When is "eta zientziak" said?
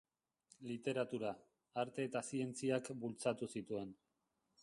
2.09-2.91